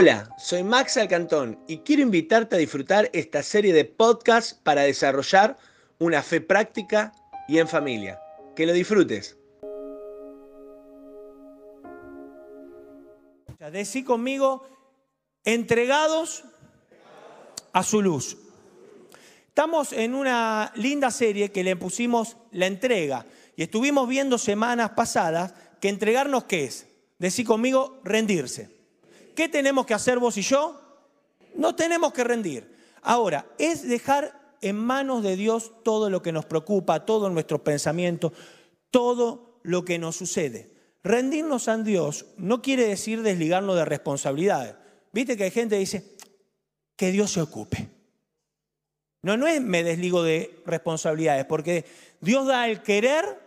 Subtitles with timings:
[0.00, 5.56] Hola, soy Max Alcantón y quiero invitarte a disfrutar esta serie de podcasts para desarrollar
[5.98, 7.12] una fe práctica
[7.48, 8.20] y en familia.
[8.54, 9.36] Que lo disfrutes.
[13.72, 14.68] Decí conmigo,
[15.42, 16.44] entregados
[17.72, 18.36] a su luz.
[19.48, 23.26] Estamos en una linda serie que le pusimos la entrega
[23.56, 26.86] y estuvimos viendo semanas pasadas que entregarnos qué es.
[27.18, 28.77] Decí conmigo, rendirse.
[29.38, 30.80] ¿Qué tenemos que hacer vos y yo?
[31.54, 32.74] No tenemos que rendir.
[33.02, 38.32] Ahora, es dejar en manos de Dios todo lo que nos preocupa, todo nuestro pensamiento,
[38.90, 40.72] todo lo que nos sucede.
[41.04, 44.74] Rendirnos a Dios no quiere decir desligarnos de responsabilidades.
[45.12, 46.16] Viste que hay gente que dice,
[46.96, 47.88] que Dios se ocupe.
[49.22, 51.84] No, no es me desligo de responsabilidades, porque
[52.20, 53.40] Dios da el querer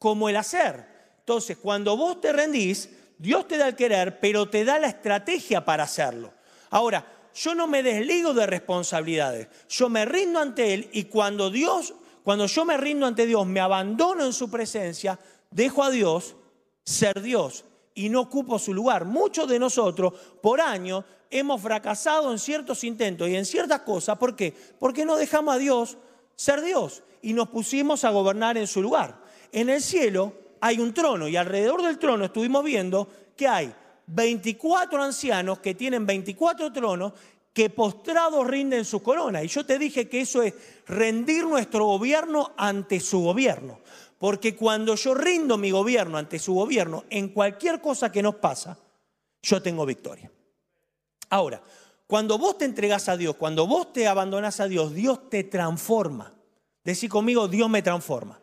[0.00, 0.84] como el hacer.
[1.20, 2.88] Entonces, cuando vos te rendís,
[3.18, 6.32] Dios te da el querer, pero te da la estrategia para hacerlo.
[6.70, 11.94] Ahora, yo no me desligo de responsabilidades, yo me rindo ante Él y cuando Dios,
[12.24, 15.18] cuando yo me rindo ante Dios, me abandono en su presencia,
[15.50, 16.36] dejo a Dios
[16.84, 19.04] ser Dios y no ocupo su lugar.
[19.04, 24.18] Muchos de nosotros por años hemos fracasado en ciertos intentos y en ciertas cosas.
[24.18, 24.54] ¿Por qué?
[24.78, 25.98] Porque no dejamos a Dios
[26.36, 29.20] ser Dios y nos pusimos a gobernar en su lugar.
[29.52, 33.72] En el cielo hay un trono y alrededor del trono estuvimos viendo que hay
[34.06, 37.12] 24 ancianos que tienen 24 tronos
[37.52, 39.42] que postrados rinden su corona.
[39.42, 40.54] Y yo te dije que eso es
[40.86, 43.80] rendir nuestro gobierno ante su gobierno.
[44.18, 48.78] Porque cuando yo rindo mi gobierno ante su gobierno, en cualquier cosa que nos pasa,
[49.42, 50.30] yo tengo victoria.
[51.30, 51.62] Ahora,
[52.06, 56.32] cuando vos te entregas a Dios, cuando vos te abandonás a Dios, Dios te transforma.
[56.82, 58.40] Decí conmigo, Dios me transforma.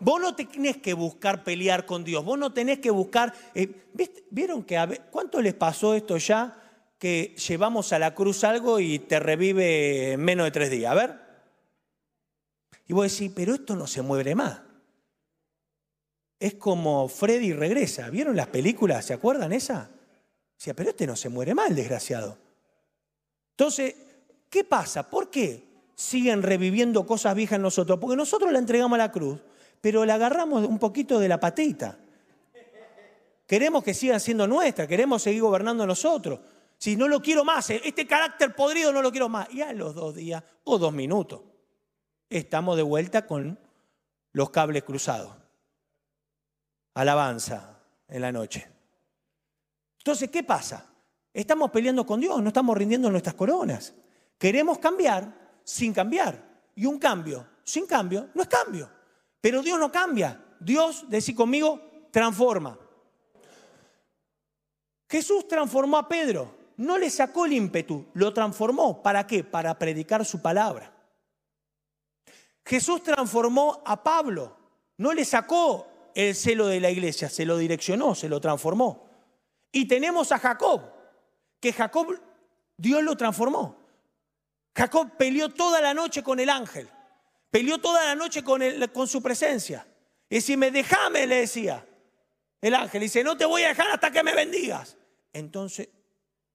[0.00, 3.32] Vos no tenés que buscar pelear con Dios, vos no tenés que buscar...
[3.54, 3.88] Eh,
[4.30, 6.62] ¿Vieron que a cuánto les pasó esto ya
[6.98, 10.92] que llevamos a la cruz algo y te revive en menos de tres días?
[10.92, 11.28] A ver.
[12.86, 14.60] Y vos decís, pero esto no se mueve más.
[16.38, 18.08] Es como Freddy regresa.
[18.10, 19.04] ¿Vieron las películas?
[19.04, 19.90] ¿Se acuerdan esa?
[20.56, 22.38] Decía, pero este no se muere mal, desgraciado.
[23.50, 23.94] Entonces,
[24.48, 25.10] ¿qué pasa?
[25.10, 25.64] ¿Por qué
[25.96, 27.98] siguen reviviendo cosas viejas en nosotros?
[27.98, 29.40] Porque nosotros la entregamos a la cruz
[29.80, 31.98] pero la agarramos un poquito de la patita.
[33.46, 36.40] Queremos que sigan siendo nuestra, queremos seguir gobernando nosotros.
[36.76, 39.52] Si no lo quiero más, este carácter podrido no lo quiero más.
[39.52, 41.40] Y a los dos días o dos minutos
[42.28, 43.58] estamos de vuelta con
[44.32, 45.32] los cables cruzados.
[46.94, 48.68] Alabanza en la noche.
[49.98, 50.86] Entonces, ¿qué pasa?
[51.32, 53.94] Estamos peleando con Dios, no estamos rindiendo nuestras coronas.
[54.36, 56.46] Queremos cambiar sin cambiar.
[56.74, 58.88] Y un cambio sin cambio no es cambio.
[59.40, 60.44] Pero Dios no cambia.
[60.60, 62.78] Dios, decir conmigo, transforma.
[65.08, 66.56] Jesús transformó a Pedro.
[66.76, 69.02] No le sacó el ímpetu, lo transformó.
[69.02, 69.42] ¿Para qué?
[69.42, 70.94] Para predicar su palabra.
[72.64, 74.56] Jesús transformó a Pablo.
[74.98, 79.08] No le sacó el celo de la iglesia, se lo direccionó, se lo transformó.
[79.72, 80.82] Y tenemos a Jacob,
[81.60, 82.20] que Jacob,
[82.76, 83.76] Dios lo transformó.
[84.76, 86.88] Jacob peleó toda la noche con el ángel.
[87.50, 89.86] Peleó toda la noche con, con su presencia.
[90.28, 91.86] Y si me dejame, le decía
[92.60, 93.02] el ángel.
[93.02, 94.96] Dice, no te voy a dejar hasta que me bendigas.
[95.32, 95.88] Entonces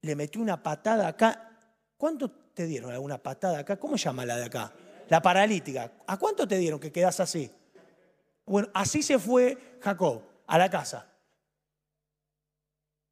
[0.02, 1.50] le metió una patada acá.
[1.96, 3.76] ¿Cuánto te dieron alguna patada acá?
[3.76, 4.72] ¿Cómo se llama la de acá?
[5.08, 5.92] La paralítica.
[6.06, 7.50] ¿A cuánto te dieron que quedas así?
[8.46, 11.10] Bueno, así se fue Jacob a la casa.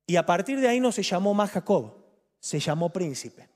[0.07, 1.95] Y a partir de ahí no se llamó más Jacob,
[2.39, 3.49] se llamó príncipe.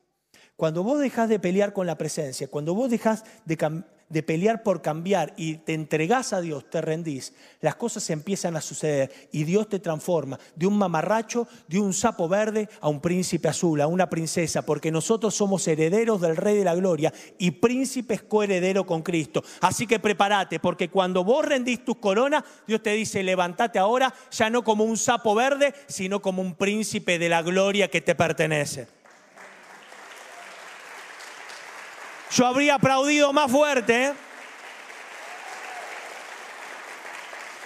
[0.56, 3.58] Cuando vos dejás de pelear con la presencia, cuando vos dejás de,
[4.08, 8.60] de pelear por cambiar y te entregás a Dios, te rendís, las cosas empiezan a
[8.60, 13.48] suceder y Dios te transforma de un mamarracho, de un sapo verde a un príncipe
[13.48, 18.22] azul, a una princesa, porque nosotros somos herederos del Rey de la Gloria y príncipes
[18.22, 19.42] coheredero con Cristo.
[19.60, 24.50] Así que prepárate, porque cuando vos rendís tus coronas, Dios te dice, levántate ahora, ya
[24.50, 28.88] no como un sapo verde, sino como un príncipe de la gloria que te pertenece.
[32.30, 34.06] Yo habría aplaudido más fuerte.
[34.06, 34.12] ¿eh?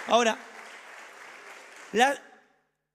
[0.07, 0.37] Ahora,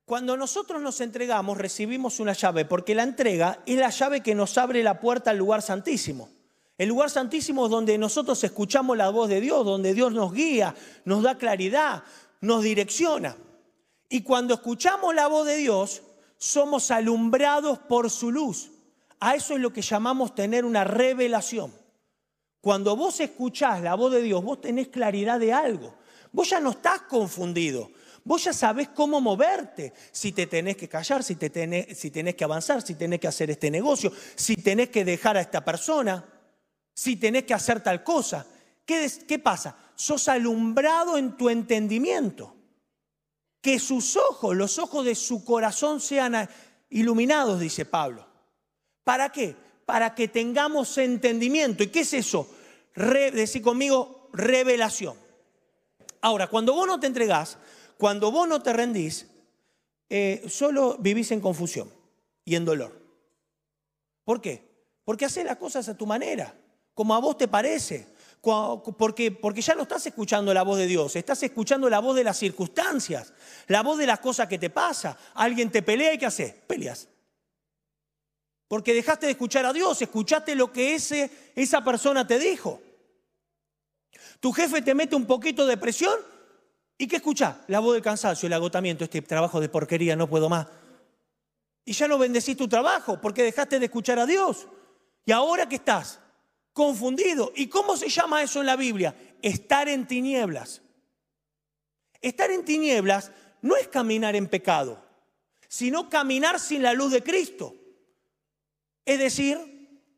[0.04, 4.56] cuando nosotros nos entregamos, recibimos una llave, porque la entrega es la llave que nos
[4.58, 6.28] abre la puerta al lugar santísimo.
[6.78, 10.74] El lugar santísimo es donde nosotros escuchamos la voz de Dios, donde Dios nos guía,
[11.04, 12.04] nos da claridad,
[12.40, 13.34] nos direcciona.
[14.08, 16.02] Y cuando escuchamos la voz de Dios,
[16.36, 18.70] somos alumbrados por su luz.
[19.20, 21.72] A eso es lo que llamamos tener una revelación.
[22.60, 25.94] Cuando vos escuchás la voz de Dios, vos tenés claridad de algo.
[26.32, 27.90] Vos ya no estás confundido.
[28.24, 32.34] Vos ya sabés cómo moverte, si te tenés que callar, si, te tenés, si tenés
[32.34, 36.24] que avanzar, si tenés que hacer este negocio, si tenés que dejar a esta persona,
[36.92, 38.44] si tenés que hacer tal cosa.
[38.84, 39.76] ¿Qué, qué pasa?
[39.94, 42.52] Sos alumbrado en tu entendimiento.
[43.60, 46.48] Que sus ojos, los ojos de su corazón sean
[46.90, 48.25] iluminados, dice Pablo.
[49.06, 49.54] ¿Para qué?
[49.84, 51.84] Para que tengamos entendimiento.
[51.84, 52.50] ¿Y qué es eso?
[52.96, 55.14] decir conmigo, revelación.
[56.22, 57.56] Ahora, cuando vos no te entregás,
[57.98, 59.28] cuando vos no te rendís,
[60.10, 61.88] eh, solo vivís en confusión
[62.44, 63.00] y en dolor.
[64.24, 64.68] ¿Por qué?
[65.04, 66.52] Porque haces las cosas a tu manera,
[66.92, 68.08] como a vos te parece.
[68.40, 72.24] Porque, porque ya no estás escuchando la voz de Dios, estás escuchando la voz de
[72.24, 73.32] las circunstancias,
[73.68, 75.16] la voz de las cosas que te pasa.
[75.34, 76.54] Alguien te pelea y ¿qué haces?
[76.66, 77.08] Peleas.
[78.68, 82.80] Porque dejaste de escuchar a Dios, escuchaste lo que ese, esa persona te dijo.
[84.40, 86.18] Tu jefe te mete un poquito de presión
[86.98, 87.56] y ¿qué escuchás?
[87.68, 90.66] La voz del cansancio, el agotamiento, este trabajo de porquería, no puedo más.
[91.84, 94.66] Y ya no bendecís tu trabajo porque dejaste de escuchar a Dios.
[95.24, 96.18] Y ahora que estás
[96.72, 97.52] confundido.
[97.56, 99.16] ¿Y cómo se llama eso en la Biblia?
[99.40, 100.82] Estar en tinieblas.
[102.20, 103.30] Estar en tinieblas
[103.62, 105.02] no es caminar en pecado,
[105.68, 107.74] sino caminar sin la luz de Cristo.
[109.06, 109.56] Es decir,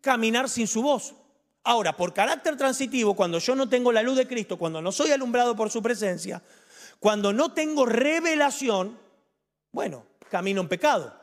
[0.01, 1.15] caminar sin su voz.
[1.63, 5.13] Ahora, por carácter transitivo, cuando yo no tengo la luz de Cristo, cuando no soy
[5.13, 6.43] alumbrado por su presencia,
[6.99, 8.99] cuando no tengo revelación,
[9.71, 11.15] bueno, camino en pecado.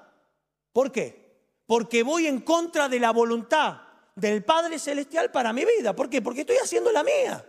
[0.71, 1.39] ¿Por qué?
[1.65, 3.81] Porque voy en contra de la voluntad
[4.15, 5.95] del Padre Celestial para mi vida.
[5.95, 6.21] ¿Por qué?
[6.21, 7.43] Porque estoy haciendo la mía.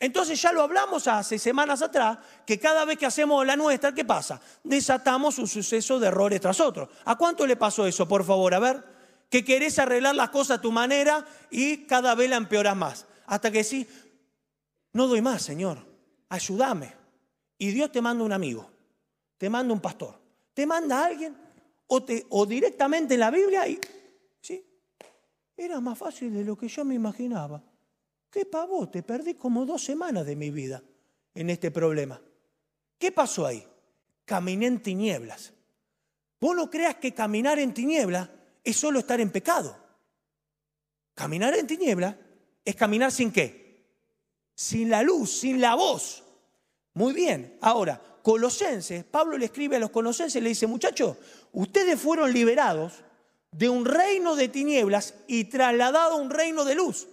[0.00, 4.04] Entonces ya lo hablamos hace semanas atrás, que cada vez que hacemos la nuestra, ¿qué
[4.04, 4.40] pasa?
[4.64, 6.88] Desatamos un suceso de errores tras otro.
[7.04, 8.52] ¿A cuánto le pasó eso, por favor?
[8.54, 8.92] A ver
[9.32, 13.06] que querés arreglar las cosas a tu manera y cada vez la empeoras más.
[13.24, 13.88] Hasta que sí,
[14.92, 15.78] no doy más, Señor,
[16.28, 16.92] ayúdame.
[17.56, 18.70] Y Dios te manda un amigo,
[19.38, 20.20] te manda un pastor,
[20.52, 21.34] te manda a alguien
[21.86, 23.80] o, te, o directamente en la Biblia y,
[24.42, 24.62] sí,
[25.56, 27.64] era más fácil de lo que yo me imaginaba.
[28.30, 28.44] ¿Qué
[28.92, 30.82] te Perdí como dos semanas de mi vida
[31.34, 32.20] en este problema.
[32.98, 33.66] ¿Qué pasó ahí?
[34.26, 35.54] Caminé en tinieblas.
[36.38, 38.28] Vos no creas que caminar en tinieblas
[38.64, 39.76] es solo estar en pecado.
[41.14, 42.16] Caminar en tiniebla
[42.64, 43.86] es caminar sin qué?
[44.54, 46.22] Sin la luz, sin la voz.
[46.94, 51.16] Muy bien, ahora, Colosenses, Pablo le escribe a los Colosenses, le dice, muchachos,
[51.52, 53.02] ustedes fueron liberados
[53.50, 57.08] de un reino de tinieblas y trasladados a un reino de luz,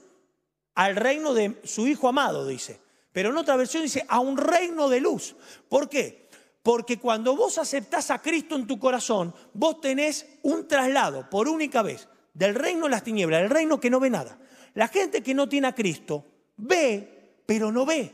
[0.76, 2.80] al reino de su Hijo amado, dice.
[3.12, 5.36] Pero en otra versión dice, a un reino de luz.
[5.68, 6.29] ¿Por qué?
[6.70, 11.82] Porque cuando vos aceptás a Cristo en tu corazón, vos tenés un traslado por única
[11.82, 14.38] vez del reino de las tinieblas, del reino que no ve nada.
[14.76, 16.24] La gente que no tiene a Cristo
[16.58, 18.14] ve, pero no ve.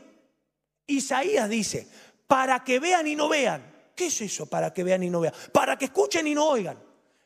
[0.86, 1.86] Isaías dice,
[2.26, 3.90] para que vean y no vean.
[3.94, 5.34] ¿Qué es eso para que vean y no vean?
[5.52, 6.78] Para que escuchen y no oigan.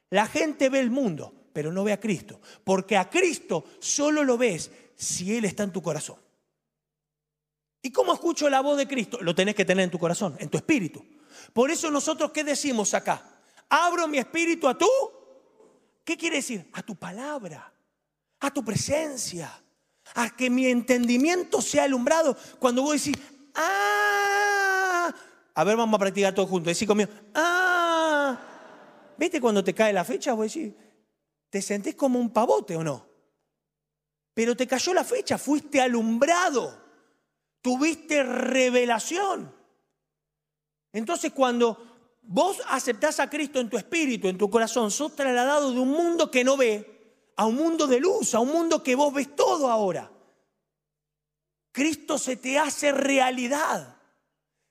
[0.08, 2.40] La gente ve el mundo, pero no ve a Cristo.
[2.64, 6.16] Porque a Cristo solo lo ves si Él está en tu corazón.
[7.82, 9.18] ¿Y cómo escucho la voz de Cristo?
[9.20, 11.04] Lo tenés que tener en tu corazón, en tu espíritu.
[11.52, 13.22] Por eso nosotros, ¿qué decimos acá?
[13.68, 14.88] Abro mi espíritu a tú.
[16.04, 16.68] ¿Qué quiere decir?
[16.72, 17.72] A tu palabra,
[18.40, 19.62] a tu presencia,
[20.14, 22.36] a que mi entendimiento sea alumbrado.
[22.58, 23.16] Cuando voy a decir,
[23.54, 25.14] ah,
[25.54, 26.70] a ver, vamos a practicar todo juntos.
[26.70, 28.38] Decir conmigo, ah,
[29.16, 30.32] ¿viste cuando te cae la fecha?
[30.32, 30.76] Voy a decir,
[31.48, 33.06] ¿te sentís como un pavote o no?
[34.34, 36.82] Pero te cayó la fecha, fuiste alumbrado,
[37.60, 39.59] tuviste revelación.
[40.92, 41.90] Entonces cuando
[42.22, 46.30] vos aceptás a Cristo en tu espíritu, en tu corazón, sos trasladado de un mundo
[46.30, 47.00] que no ve
[47.36, 50.10] a un mundo de luz, a un mundo que vos ves todo ahora.
[51.72, 53.96] Cristo se te hace realidad,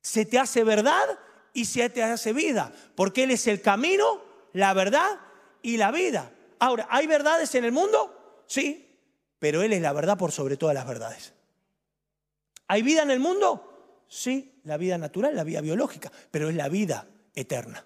[0.01, 1.19] se te hace verdad
[1.53, 4.21] y se te hace vida, porque Él es el camino,
[4.53, 5.19] la verdad
[5.61, 6.31] y la vida.
[6.59, 8.43] Ahora, ¿hay verdades en el mundo?
[8.47, 8.97] Sí,
[9.39, 11.33] pero Él es la verdad por sobre todas las verdades.
[12.67, 14.05] ¿Hay vida en el mundo?
[14.07, 17.83] Sí, la vida natural, la vida biológica, pero es la vida eterna.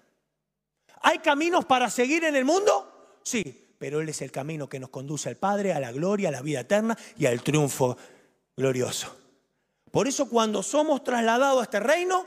[1.00, 3.18] ¿Hay caminos para seguir en el mundo?
[3.24, 6.32] Sí, pero Él es el camino que nos conduce al Padre, a la gloria, a
[6.32, 7.96] la vida eterna y al triunfo
[8.56, 9.16] glorioso.
[9.90, 12.26] Por eso cuando somos trasladados a este reino,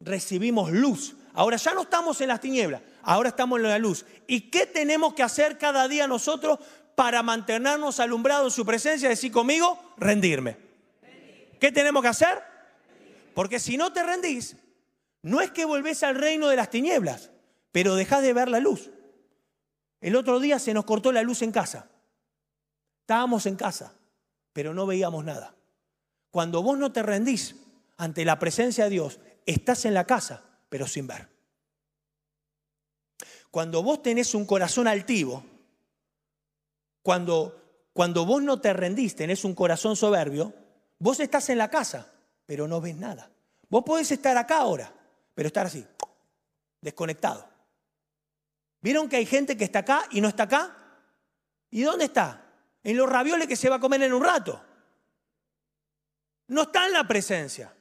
[0.00, 1.14] recibimos luz.
[1.34, 4.04] Ahora ya no estamos en las tinieblas, ahora estamos en la luz.
[4.26, 6.58] ¿Y qué tenemos que hacer cada día nosotros
[6.94, 9.08] para mantenernos alumbrados en su presencia?
[9.08, 10.56] Decir conmigo, rendirme.
[11.58, 12.51] ¿Qué tenemos que hacer?
[13.34, 14.56] Porque si no te rendís,
[15.22, 17.30] no es que volvés al reino de las tinieblas,
[17.70, 18.90] pero dejás de ver la luz.
[20.00, 21.88] El otro día se nos cortó la luz en casa.
[23.00, 23.94] Estábamos en casa,
[24.52, 25.54] pero no veíamos nada.
[26.30, 27.56] Cuando vos no te rendís
[27.96, 31.28] ante la presencia de Dios, estás en la casa, pero sin ver.
[33.50, 35.44] Cuando vos tenés un corazón altivo,
[37.02, 40.54] cuando, cuando vos no te rendís, tenés un corazón soberbio,
[40.98, 42.11] vos estás en la casa,
[42.46, 43.30] pero no ves nada.
[43.68, 44.92] Vos podés estar acá ahora,
[45.34, 45.86] pero estar así,
[46.80, 47.48] desconectado.
[48.80, 50.76] ¿Vieron que hay gente que está acá y no está acá?
[51.70, 52.44] ¿Y dónde está?
[52.82, 54.62] En los ravioles que se va a comer en un rato.
[56.48, 57.74] No está en la presencia.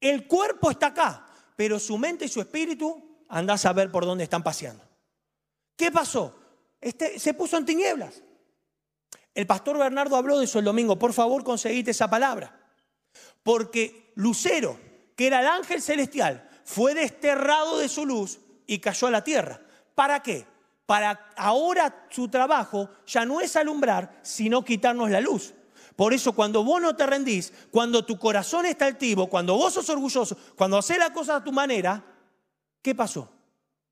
[0.00, 4.24] El cuerpo está acá, pero su mente y su espíritu andás a ver por dónde
[4.24, 4.84] están paseando.
[5.76, 6.38] ¿Qué pasó?
[6.80, 8.22] Este, se puso en tinieblas.
[9.32, 10.98] El pastor Bernardo habló de eso el domingo.
[10.98, 12.63] Por favor, conseguite esa palabra.
[13.42, 14.78] Porque Lucero,
[15.16, 19.60] que era el ángel celestial, fue desterrado de su luz y cayó a la tierra.
[19.94, 20.46] ¿Para qué?
[20.86, 25.54] Para ahora su trabajo ya no es alumbrar, sino quitarnos la luz.
[25.96, 29.88] Por eso cuando vos no te rendís, cuando tu corazón está altivo, cuando vos sos
[29.88, 32.04] orgulloso, cuando haces la cosa a tu manera,
[32.82, 33.30] ¿qué pasó?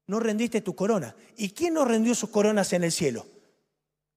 [0.06, 1.14] No rendiste tu corona.
[1.36, 3.26] ¿Y quién no rendió sus coronas en el cielo?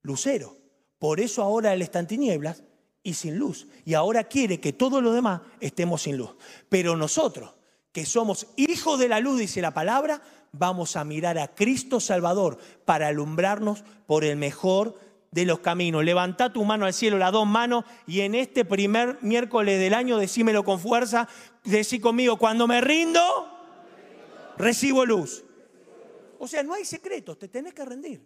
[0.02, 0.58] Lucero.
[0.98, 2.64] Por eso ahora él está en tinieblas
[3.06, 3.68] y sin luz.
[3.86, 6.32] Y ahora quiere que todo lo demás estemos sin luz.
[6.68, 7.54] Pero nosotros,
[7.94, 10.22] que somos hijos de la luz, dice la palabra,
[10.52, 16.04] vamos a mirar a Cristo Salvador para alumbrarnos por el mejor de los caminos.
[16.04, 20.18] Levanta tu mano al cielo, las dos manos, y en este primer miércoles del año,
[20.18, 21.30] decímelo con fuerza,
[21.64, 23.22] decí conmigo, cuando me rindo,
[24.58, 25.44] recibo luz.
[26.40, 28.26] O sea, no hay secretos, te tenés que rendir.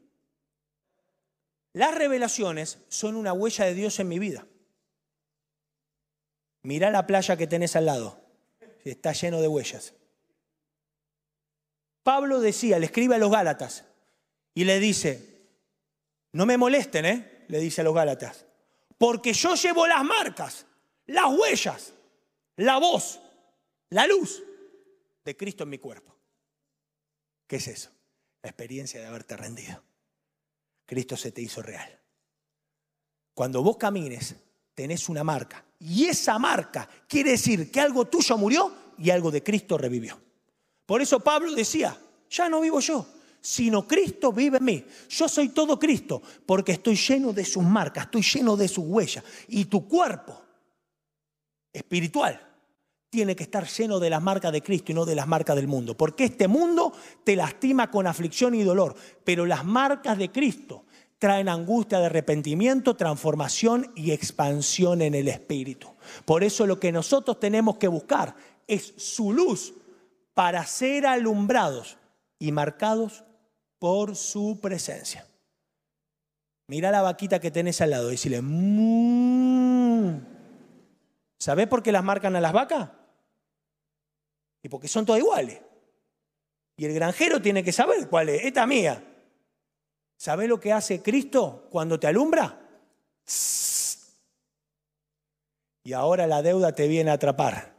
[1.74, 4.46] Las revelaciones son una huella de Dios en mi vida.
[6.64, 8.20] Mirá la playa que tenés al lado,
[8.84, 9.94] está lleno de huellas.
[12.04, 13.86] Pablo decía, le escribe a los Gálatas
[14.54, 15.48] y le dice,
[16.34, 17.46] no me molesten, ¿eh?
[17.48, 18.46] le dice a los Gálatas.
[18.98, 20.66] Porque yo llevo las marcas,
[21.06, 21.94] las huellas,
[22.58, 23.20] la voz,
[23.90, 24.44] la luz
[25.24, 26.16] de Cristo en mi cuerpo.
[27.48, 27.92] ¿Qué es eso?
[28.42, 29.84] La experiencia de haberte rendido.
[30.86, 32.00] Cristo se te hizo real.
[33.34, 34.36] Cuando vos camines,
[34.74, 35.64] tenés una marca.
[35.80, 40.20] Y esa marca quiere decir que algo tuyo murió y algo de Cristo revivió.
[40.86, 41.98] Por eso Pablo decía,
[42.30, 43.08] ya no vivo yo,
[43.40, 44.86] sino Cristo vive en mí.
[45.08, 49.24] Yo soy todo Cristo porque estoy lleno de sus marcas, estoy lleno de sus huellas.
[49.48, 50.42] Y tu cuerpo
[51.72, 52.46] espiritual
[53.10, 55.68] tiene que estar lleno de las marcas de Cristo y no de las marcas del
[55.68, 55.96] mundo.
[55.96, 56.94] Porque este mundo
[57.24, 60.86] te lastima con aflicción y dolor, pero las marcas de Cristo
[61.20, 65.90] traen angustia de arrepentimiento, transformación y expansión en el espíritu.
[66.26, 68.36] Por eso lo que nosotros tenemos que buscar
[68.68, 69.74] es su luz
[70.34, 71.98] para ser alumbrados
[72.40, 73.26] y marcados
[73.78, 75.26] por su presencia.
[76.68, 80.20] Mira la vaquita que tenés al lado y decirle, mmm.
[81.38, 82.90] ¿sabés por qué las marcan a las vacas?
[84.62, 85.60] Y porque son todas iguales.
[86.78, 88.46] Y el granjero tiene que saber cuál es.
[88.46, 89.04] Esta mía.
[90.20, 92.60] ¿Sabés lo que hace Cristo cuando te alumbra?
[95.86, 97.74] Y ahora la deuda te viene a atrapar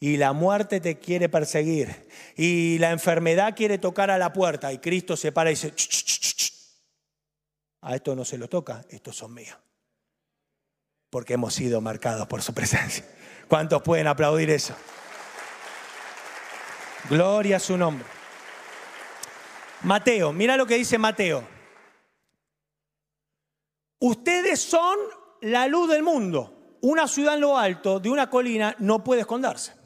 [0.00, 4.78] y la muerte te quiere perseguir y la enfermedad quiere tocar a la puerta y
[4.78, 5.74] Cristo se para y dice,
[7.82, 9.58] a esto no se lo toca, estos son míos.
[11.10, 13.04] Porque hemos sido marcados por su presencia.
[13.46, 14.74] ¿Cuántos pueden aplaudir eso?
[17.10, 18.06] Gloria a su nombre.
[19.82, 21.53] Mateo, mira lo que dice Mateo.
[24.04, 24.98] Ustedes son
[25.40, 26.76] la luz del mundo.
[26.82, 29.84] Una ciudad en lo alto de una colina no puede esconderse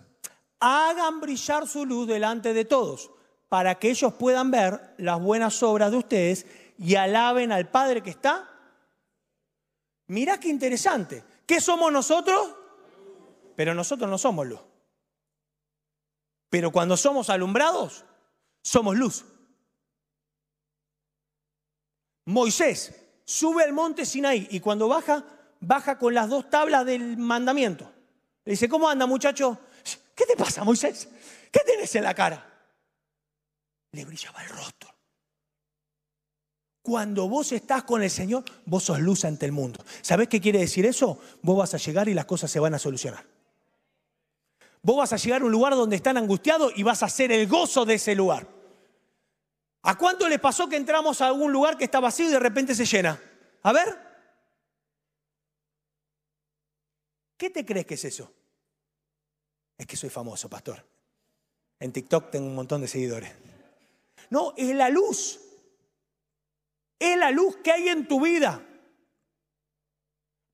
[0.61, 3.11] hagan brillar su luz delante de todos,
[3.49, 6.47] para que ellos puedan ver las buenas obras de ustedes
[6.79, 8.49] y alaben al Padre que está.
[10.09, 11.25] Mirá qué interesante.
[11.47, 12.55] ¿Qué somos nosotros?
[13.57, 14.61] Pero nosotros no somos luz.
[16.51, 18.05] Pero cuando somos alumbrados,
[18.63, 19.25] somos luz.
[22.25, 22.98] Moisés
[23.29, 25.23] sube al monte Sinaí y cuando baja,
[25.61, 27.93] baja con las dos tablas del mandamiento.
[28.43, 29.59] Le dice, ¿cómo anda muchacho?
[30.15, 31.09] ¿Qué te pasa, Moisés?
[31.53, 32.43] ¿Qué tienes en la cara?
[33.93, 34.89] Le brillaba el rostro.
[36.81, 39.85] Cuando vos estás con el Señor, vos sos luz ante el mundo.
[40.01, 41.21] ¿Sabés qué quiere decir eso?
[41.43, 43.27] Vos vas a llegar y las cosas se van a solucionar.
[44.81, 47.47] Vos vas a llegar a un lugar donde están angustiados y vas a ser el
[47.47, 48.58] gozo de ese lugar.
[49.83, 52.75] ¿A cuánto les pasó que entramos a algún lugar que está vacío y de repente
[52.75, 53.21] se llena?
[53.63, 54.09] A ver.
[57.37, 58.33] ¿Qué te crees que es eso?
[59.77, 60.85] Es que soy famoso, pastor.
[61.79, 63.33] En TikTok tengo un montón de seguidores.
[64.31, 65.41] No, es la luz.
[66.99, 68.61] Es la luz que hay en tu vida.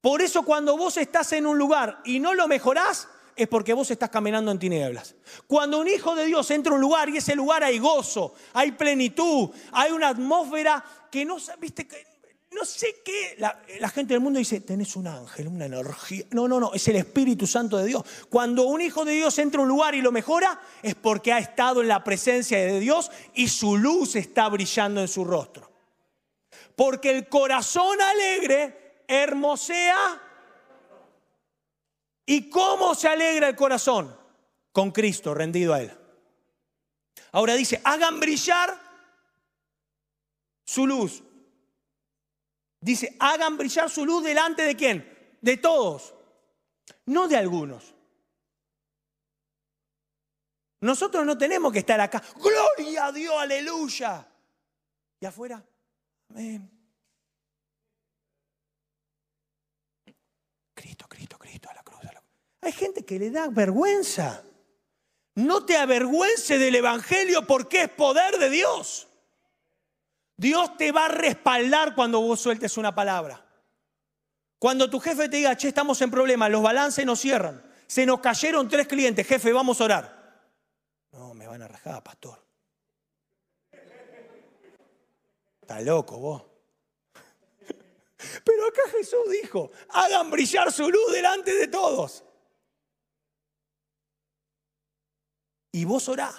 [0.02, 3.90] Por eso cuando vos estás en un lugar y no lo mejorás, es porque vos
[3.90, 5.14] estás caminando en tinieblas.
[5.46, 8.72] Cuando un hijo de Dios entra a un lugar y ese lugar hay gozo, hay
[8.72, 11.88] plenitud, hay una atmósfera que no, viste,
[12.52, 13.34] no sé qué.
[13.38, 16.24] La, la, gente del mundo dice, tenés un ángel, una energía.
[16.30, 18.04] No, no, no, es el Espíritu Santo de Dios.
[18.28, 21.38] Cuando un hijo de Dios entra a un lugar y lo mejora, es porque ha
[21.38, 25.70] estado en la presencia de Dios y su luz está brillando en su rostro.
[26.76, 30.20] Porque el corazón alegre hermosea.
[32.26, 34.16] ¿Y cómo se alegra el corazón?
[34.72, 35.96] Con Cristo rendido a Él.
[37.32, 38.78] Ahora dice, hagan brillar
[40.64, 41.22] su luz
[42.84, 45.38] Dice, hagan brillar su luz delante de quién?
[45.40, 46.14] De todos,
[47.06, 47.94] no de algunos.
[50.80, 54.28] Nosotros no tenemos que estar acá, gloria a Dios, aleluya.
[55.18, 55.64] Y afuera,
[56.28, 56.70] amén.
[60.74, 62.00] Cristo, Cristo, Cristo, a la cruz.
[62.00, 62.30] A la cruz.
[62.64, 64.42] Hay gente que le da vergüenza.
[65.34, 69.06] No te avergüence del Evangelio porque es poder de Dios.
[70.36, 73.44] Dios te va a respaldar cuando vos sueltes una palabra.
[74.58, 78.20] Cuando tu jefe te diga, che, estamos en problemas, los balances nos cierran, se nos
[78.20, 80.48] cayeron tres clientes, jefe, vamos a orar.
[81.12, 82.42] No, me van a rajar, pastor.
[85.60, 86.42] Está loco vos.
[88.44, 92.24] Pero acá Jesús dijo, hagan brillar su luz delante de todos.
[95.74, 96.32] Y vos orá.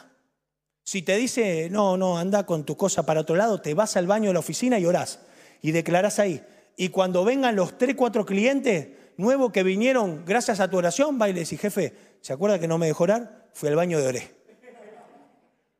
[0.85, 4.07] Si te dice, no, no, anda con tu cosa para otro lado, te vas al
[4.07, 5.19] baño de la oficina y orás.
[5.61, 6.41] Y declarás ahí.
[6.77, 8.87] Y cuando vengan los tres, cuatro clientes
[9.17, 12.69] nuevos que vinieron gracias a tu oración, va y le decís, jefe, ¿se acuerda que
[12.69, 13.49] no me dejó orar?
[13.53, 14.31] Fui al baño de oré.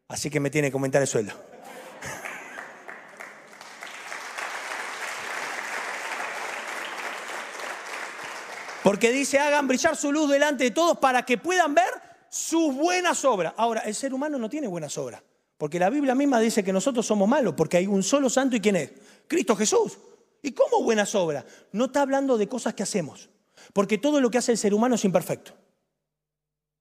[0.10, 1.32] Así que me tiene que comentar el sueldo.
[8.84, 12.05] Porque dice, hagan brillar su luz delante de todos para que puedan ver
[12.36, 13.54] sus buenas obras.
[13.56, 15.24] Ahora, el ser humano no tiene buenas obras,
[15.58, 18.60] porque la Biblia misma dice que nosotros somos malos, porque hay un solo santo y
[18.60, 18.92] ¿quién es?
[19.26, 19.98] Cristo Jesús.
[20.42, 21.46] ¿Y cómo buenas obras?
[21.72, 23.30] No está hablando de cosas que hacemos,
[23.72, 25.54] porque todo lo que hace el ser humano es imperfecto.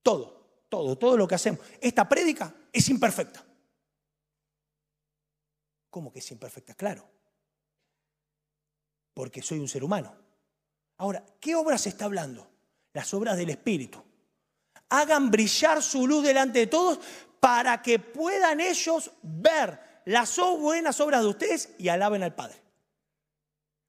[0.02, 1.60] Todo, todo, todo lo que hacemos.
[1.80, 3.44] Esta prédica es imperfecta.
[5.88, 6.74] ¿Cómo que es imperfecta?
[6.74, 7.08] Claro.
[9.14, 10.16] Porque soy un ser humano.
[10.96, 12.44] Ahora, ¿qué obras está hablando?
[12.92, 14.02] Las obras del Espíritu
[15.00, 16.98] hagan brillar su luz delante de todos
[17.40, 22.64] para que puedan ellos ver las buenas obras de ustedes y alaben al Padre.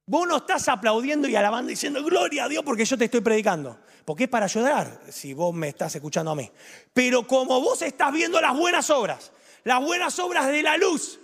[0.08, 3.80] Vos no estás aplaudiendo y alabando diciendo gloria a Dios porque yo te estoy predicando.
[4.06, 6.50] Porque es para ayudar si vos me estás escuchando a mí.
[6.94, 9.32] Pero como vos estás viendo las buenas obras,
[9.64, 11.20] las buenas obras de la luz,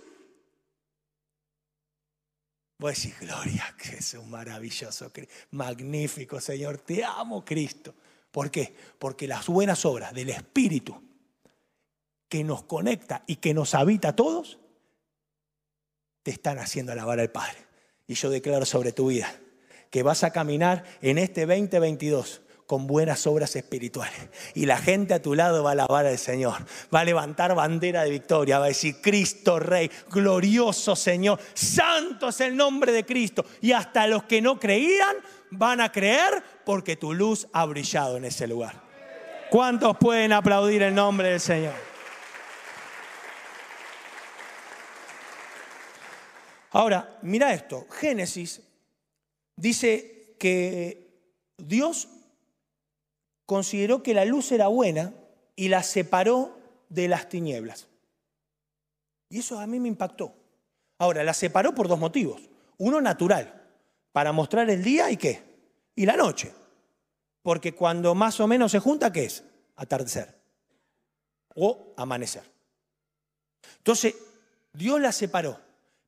[2.78, 5.12] vos decís, gloria, es un maravilloso,
[5.52, 7.94] magnífico Señor, te amo Cristo.
[8.32, 8.74] ¿Por qué?
[8.98, 11.00] Porque las buenas obras del Espíritu
[12.28, 14.58] que nos conecta y que nos habita a todos,
[16.22, 17.58] te están haciendo alabar al Padre.
[18.06, 19.32] Y yo declaro sobre tu vida
[19.90, 24.18] que vas a caminar en este 2022 con buenas obras espirituales.
[24.54, 26.64] Y la gente a tu lado va a alabar al Señor.
[26.92, 28.58] Va a levantar bandera de victoria.
[28.58, 33.44] Va a decir, Cristo Rey, glorioso Señor, santo es el nombre de Cristo.
[33.60, 35.16] Y hasta los que no creían
[35.52, 38.80] van a creer porque tu luz ha brillado en ese lugar.
[39.50, 41.74] ¿Cuántos pueden aplaudir el nombre del Señor?
[46.70, 47.86] Ahora, mira esto.
[47.90, 48.62] Génesis
[49.54, 51.20] dice que
[51.58, 52.08] Dios
[53.44, 55.12] consideró que la luz era buena
[55.54, 57.88] y la separó de las tinieblas.
[59.28, 60.34] Y eso a mí me impactó.
[60.98, 62.40] Ahora, la separó por dos motivos.
[62.78, 63.61] Uno natural,
[64.12, 65.42] para mostrar el día y qué,
[65.96, 66.52] y la noche.
[67.42, 69.42] Porque cuando más o menos se junta, ¿qué es?
[69.76, 70.38] Atardecer
[71.54, 72.44] o amanecer.
[73.78, 74.14] Entonces,
[74.72, 75.58] Dios la separó.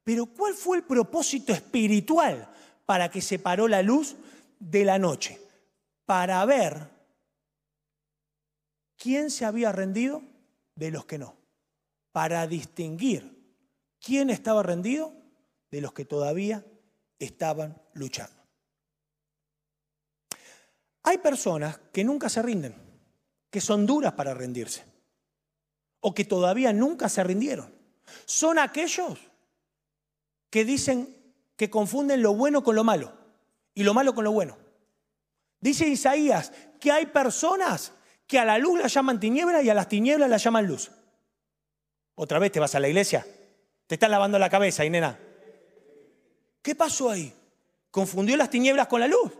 [0.05, 2.49] Pero ¿cuál fue el propósito espiritual
[2.87, 4.17] para que separó la luz
[4.59, 5.40] de la noche?
[6.05, 6.88] Para ver
[8.97, 10.23] quién se había rendido
[10.75, 11.37] de los que no.
[12.12, 13.35] Para distinguir
[13.99, 15.12] quién estaba rendido
[15.71, 16.64] de los que todavía
[17.18, 18.44] estaban luchando.
[21.05, 22.74] Hay personas que nunca se rinden,
[23.50, 24.85] que son duras para rendirse,
[26.00, 27.72] o que todavía nunca se rindieron.
[28.24, 29.18] Son aquellos
[30.50, 33.12] que dicen que confunden lo bueno con lo malo
[33.74, 34.57] y lo malo con lo bueno.
[35.61, 37.92] Dice Isaías que hay personas
[38.27, 40.90] que a la luz la llaman tiniebla y a las tinieblas la llaman luz.
[42.14, 43.27] Otra vez te vas a la iglesia,
[43.87, 45.18] te estás lavando la cabeza, y nena.
[46.64, 47.31] ¿Qué pasó ahí?
[47.90, 49.31] Confundió las tinieblas con la luz.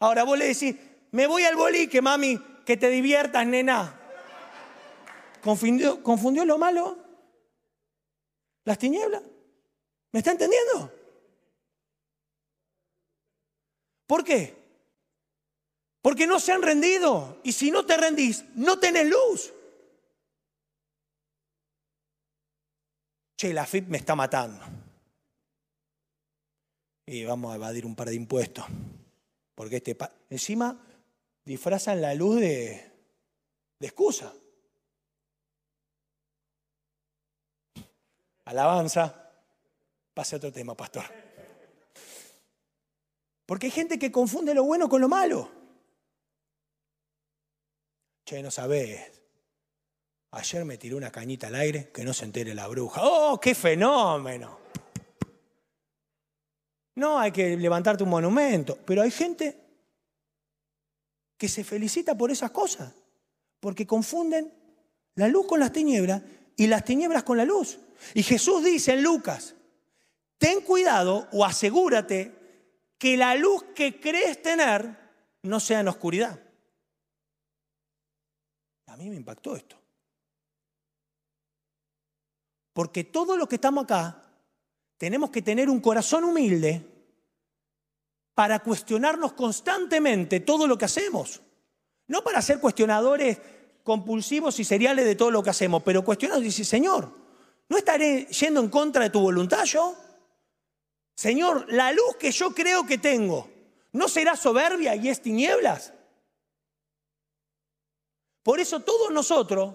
[0.00, 0.74] Ahora vos le decís,
[1.12, 3.96] me voy al boliche, mami, que te diviertas, nena.
[5.40, 6.98] ¿Confundió, ¿Confundió lo malo?
[8.64, 9.22] ¿Las tinieblas?
[10.10, 10.92] ¿Me está entendiendo?
[14.08, 14.56] ¿Por qué?
[16.02, 17.38] Porque no se han rendido.
[17.44, 19.52] Y si no te rendís, no tenés luz.
[23.36, 24.87] Che, la FIP me está matando.
[27.10, 28.66] Y vamos a evadir un par de impuestos.
[29.54, 29.96] Porque este
[30.28, 30.78] encima
[31.42, 32.92] disfrazan la luz de,
[33.78, 34.30] de excusa.
[38.44, 39.32] Alabanza.
[40.12, 41.04] Pase otro tema, pastor.
[43.46, 45.50] Porque hay gente que confunde lo bueno con lo malo.
[48.26, 49.22] Che, no sabés.
[50.32, 53.00] Ayer me tiró una cañita al aire que no se entere la bruja.
[53.02, 54.57] ¡Oh, qué fenómeno!
[56.98, 58.76] No, hay que levantarte un monumento.
[58.84, 59.56] Pero hay gente
[61.36, 62.92] que se felicita por esas cosas.
[63.60, 64.52] Porque confunden
[65.14, 66.22] la luz con las tinieblas
[66.56, 67.78] y las tinieblas con la luz.
[68.14, 69.54] Y Jesús dice en Lucas,
[70.38, 72.34] ten cuidado o asegúrate
[72.98, 74.98] que la luz que crees tener
[75.42, 76.42] no sea en oscuridad.
[78.86, 79.76] A mí me impactó esto.
[82.72, 84.27] Porque todo lo que estamos acá
[84.98, 86.84] tenemos que tener un corazón humilde
[88.34, 91.40] para cuestionarnos constantemente todo lo que hacemos.
[92.08, 93.38] No para ser cuestionadores
[93.84, 97.12] compulsivos y seriales de todo lo que hacemos, pero cuestionarnos y decir, Señor,
[97.68, 99.96] ¿no estaré yendo en contra de tu voluntad yo?
[101.14, 103.48] Señor, la luz que yo creo que tengo,
[103.92, 105.92] ¿no será soberbia y es tinieblas?
[108.42, 109.74] Por eso todos nosotros,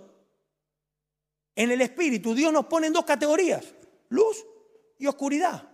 [1.56, 3.74] en el Espíritu, Dios nos pone en dos categorías,
[4.10, 4.46] luz
[5.04, 5.70] y oscuridad.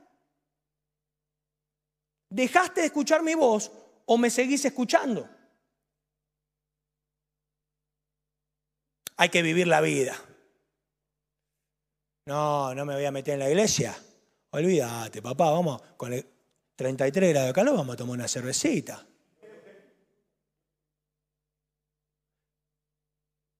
[2.29, 3.71] ¿Dejaste de escuchar mi voz
[4.05, 5.29] o me seguís escuchando?
[9.17, 10.15] Hay que vivir la vida.
[12.25, 13.95] No, no me voy a meter en la iglesia.
[14.51, 16.25] Olvídate, papá, vamos con el
[16.75, 19.05] 33 grados de calor, vamos a tomar una cervecita.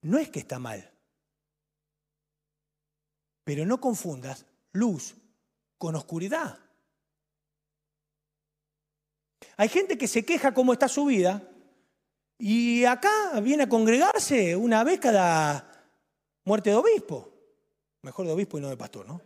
[0.02, 0.90] No es que está mal,
[3.44, 5.19] pero no confundas luz
[5.80, 6.60] con oscuridad.
[9.58, 11.42] Hay gente que se queja cómo está su vida
[12.38, 15.90] y acá viene a congregarse una vez cada
[16.44, 17.34] muerte de obispo.
[18.04, 19.22] Mejor de obispo y no de pastor, ¿no?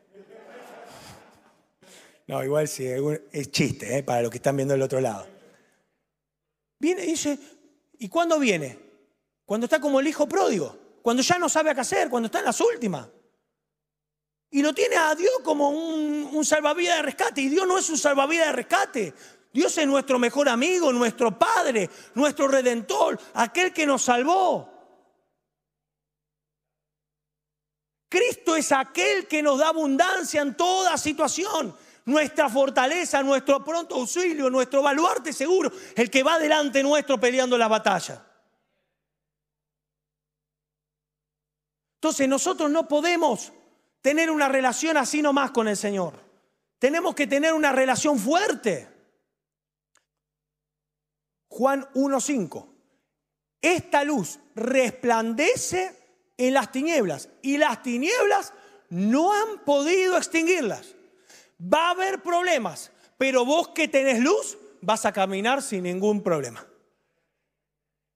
[2.26, 2.88] No, igual sí,
[3.32, 4.04] es chiste ¿eh?
[4.04, 5.28] para los que están viendo del otro lado.
[6.80, 7.38] Viene y dice,
[7.98, 8.80] ¿y cuándo viene?
[9.46, 12.46] Cuando está como el hijo pródigo, cuando ya no sabe qué hacer, cuando está en
[12.46, 13.08] las últimas.
[14.54, 17.42] Y lo tiene a Dios como un, un salvavidas de rescate.
[17.42, 19.14] Y Dios no es un salvavidas de rescate.
[19.52, 24.70] Dios es nuestro mejor amigo, nuestro Padre, nuestro Redentor, aquel que nos salvó.
[28.08, 34.52] Cristo es aquel que nos da abundancia en toda situación nuestra fortaleza, nuestro pronto auxilio,
[34.52, 38.24] nuestro baluarte seguro, el que va delante nuestro peleando la batalla.
[41.96, 43.52] Entonces nosotros no podemos
[44.04, 46.14] tener una relación así nomás con el Señor.
[46.78, 48.88] Tenemos que tener una relación fuerte.
[51.48, 52.68] Juan 1.5.
[53.62, 55.98] Esta luz resplandece
[56.38, 58.54] en las tinieblas y las tinieblas
[58.90, 60.96] no han podido extinguirlas.
[61.62, 66.68] Va a haber problemas, pero vos que tenés luz vas a caminar sin ningún problema.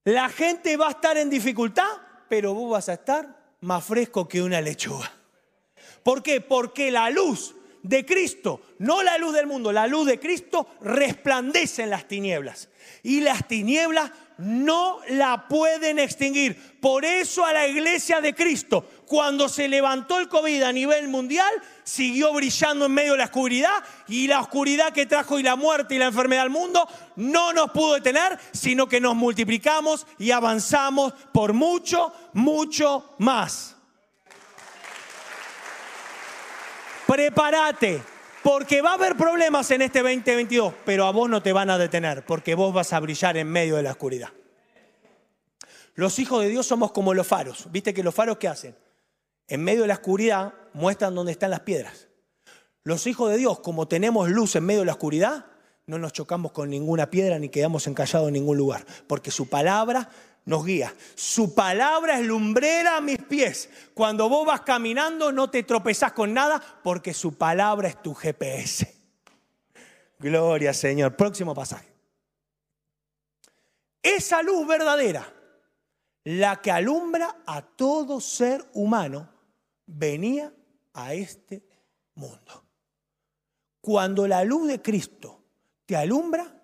[0.03, 1.87] La gente va a estar en dificultad,
[2.27, 5.16] pero vos vas a estar más fresco que una lechuga.
[6.07, 6.39] ¿Por qué?
[6.39, 11.83] Porque la luz de Cristo, no la luz del mundo, la luz de Cristo resplandece
[11.83, 12.69] en las tinieblas.
[13.03, 16.77] Y las tinieblas no la pueden extinguir.
[16.79, 21.51] Por eso a la iglesia de Cristo, cuando se levantó el COVID a nivel mundial,
[21.83, 25.95] siguió brillando en medio de la oscuridad y la oscuridad que trajo y la muerte
[25.95, 31.11] y la enfermedad al mundo no nos pudo detener, sino que nos multiplicamos y avanzamos
[31.33, 33.76] por mucho, mucho más.
[37.07, 38.01] Prepárate,
[38.43, 41.77] porque va a haber problemas en este 2022, pero a vos no te van a
[41.77, 44.29] detener, porque vos vas a brillar en medio de la oscuridad.
[45.95, 47.71] Los hijos de Dios somos como los faros.
[47.71, 48.75] ¿Viste que los faros qué hacen?
[49.47, 52.09] En medio de la oscuridad muestran dónde están las piedras.
[52.83, 55.45] Los hijos de Dios, como tenemos luz en medio de la oscuridad,
[55.85, 60.09] no nos chocamos con ninguna piedra ni quedamos encallados en ningún lugar, porque su palabra
[60.47, 60.95] nos guía.
[61.13, 63.69] Su palabra es lumbrera a mis pies.
[63.93, 68.95] Cuando vos vas caminando no te tropezás con nada porque su palabra es tu GPS.
[70.17, 71.15] Gloria Señor.
[71.15, 71.93] Próximo pasaje.
[74.01, 75.31] esa luz verdadera,
[76.23, 79.29] la que alumbra a todo ser humano,
[79.85, 80.53] venía
[80.93, 81.61] a este
[82.15, 82.63] mundo.
[83.81, 85.43] Cuando la luz de Cristo
[85.85, 86.61] te alumbra,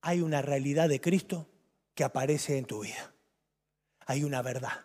[0.00, 1.51] hay una realidad de Cristo
[1.94, 3.12] que aparece en tu vida.
[4.06, 4.80] Hay una verdad.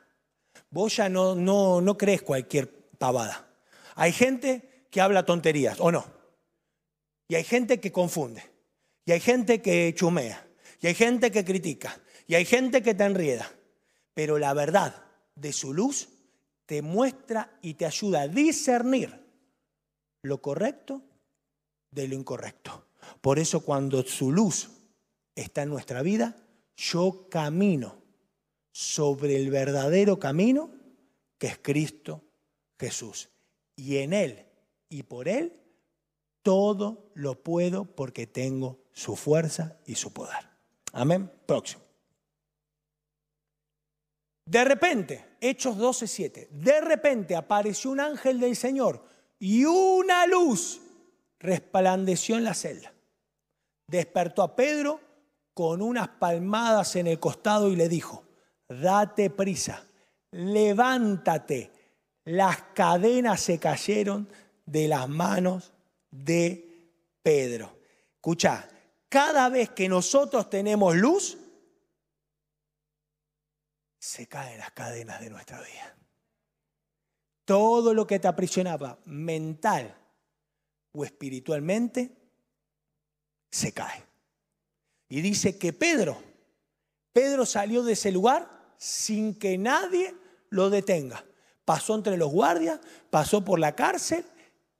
[0.69, 3.47] Vos ya no, no, no crees cualquier pavada.
[3.95, 6.05] Hay gente que habla tonterías, ¿o no?
[7.27, 8.43] Y hay gente que confunde.
[9.05, 10.47] Y hay gente que chumea.
[10.81, 11.99] Y hay gente que critica.
[12.27, 13.49] Y hay gente que te enrieda.
[14.13, 15.03] Pero la verdad
[15.35, 16.09] de su luz
[16.65, 19.25] te muestra y te ayuda a discernir
[20.21, 21.01] lo correcto
[21.91, 22.87] de lo incorrecto.
[23.21, 24.69] Por eso cuando su luz
[25.35, 26.35] está en nuestra vida,
[26.77, 27.97] yo camino
[28.71, 30.71] sobre el verdadero camino
[31.37, 32.23] que es Cristo
[32.79, 33.29] Jesús.
[33.75, 34.45] Y en Él
[34.89, 35.59] y por Él
[36.43, 40.47] todo lo puedo porque tengo su fuerza y su poder.
[40.93, 41.29] Amén.
[41.45, 41.83] Próximo.
[44.45, 49.03] De repente, Hechos 12:7, de repente apareció un ángel del Señor
[49.39, 50.79] y una luz
[51.39, 52.93] resplandeció en la celda.
[53.87, 55.01] Despertó a Pedro
[55.57, 58.23] con unas palmadas en el costado y le dijo,
[58.69, 59.87] date prisa,
[60.29, 61.71] levántate.
[62.25, 64.29] Las cadenas se cayeron
[64.67, 65.73] de las manos
[66.11, 66.93] de
[67.23, 67.75] Pedro.
[68.13, 68.69] Escucha,
[69.09, 71.39] cada vez que nosotros tenemos luz,
[73.97, 75.97] se caen las cadenas de nuestra vida.
[77.45, 79.97] Todo lo que te aprisionaba mental
[80.91, 82.15] o espiritualmente,
[83.49, 84.06] se cae.
[85.09, 86.21] Y dice que Pedro,
[87.13, 90.13] Pedro salió de ese lugar sin que nadie
[90.49, 91.25] lo detenga.
[91.65, 94.25] Pasó entre los guardias, pasó por la cárcel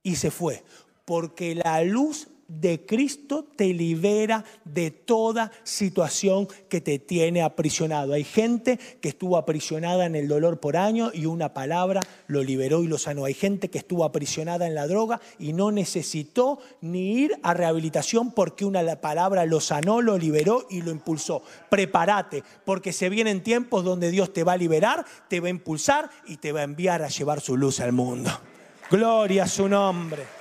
[0.04, 0.64] y se fue.
[1.06, 8.14] Porque la luz de Cristo te libera de toda situación que te tiene aprisionado.
[8.14, 12.84] Hay gente que estuvo aprisionada en el dolor por años y una palabra lo liberó
[12.84, 13.26] y lo sanó.
[13.26, 18.32] Hay gente que estuvo aprisionada en la droga y no necesitó ni ir a rehabilitación
[18.32, 21.44] porque una palabra lo sanó, lo liberó y lo impulsó.
[21.70, 26.10] Prepárate porque se vienen tiempos donde Dios te va a liberar, te va a impulsar
[26.26, 28.32] y te va a enviar a llevar su luz al mundo.
[28.90, 30.37] Gloria a su nombre.